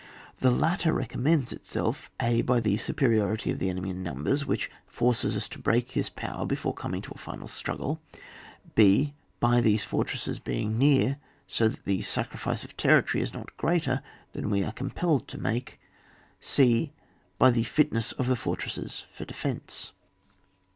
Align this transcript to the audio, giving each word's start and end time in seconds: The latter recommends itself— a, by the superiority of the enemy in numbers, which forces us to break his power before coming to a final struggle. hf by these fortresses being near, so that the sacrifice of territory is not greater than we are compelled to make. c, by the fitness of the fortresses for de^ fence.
The 0.39 0.49
latter 0.49 0.91
recommends 0.93 1.51
itself— 1.53 2.09
a, 2.19 2.41
by 2.41 2.59
the 2.59 2.75
superiority 2.77 3.51
of 3.51 3.59
the 3.59 3.69
enemy 3.69 3.91
in 3.91 4.01
numbers, 4.01 4.47
which 4.47 4.71
forces 4.87 5.37
us 5.37 5.47
to 5.49 5.59
break 5.59 5.91
his 5.91 6.09
power 6.09 6.43
before 6.43 6.73
coming 6.73 7.03
to 7.03 7.11
a 7.13 7.19
final 7.19 7.47
struggle. 7.47 8.01
hf 8.75 9.13
by 9.39 9.61
these 9.61 9.83
fortresses 9.83 10.39
being 10.39 10.75
near, 10.79 11.17
so 11.45 11.67
that 11.67 11.83
the 11.85 12.01
sacrifice 12.01 12.63
of 12.63 12.75
territory 12.75 13.21
is 13.21 13.31
not 13.31 13.55
greater 13.57 14.01
than 14.33 14.49
we 14.49 14.63
are 14.63 14.71
compelled 14.71 15.27
to 15.27 15.37
make. 15.37 15.79
c, 16.39 16.91
by 17.37 17.51
the 17.51 17.61
fitness 17.61 18.11
of 18.13 18.27
the 18.27 18.35
fortresses 18.35 19.05
for 19.13 19.25
de^ 19.25 19.35
fence. 19.35 19.91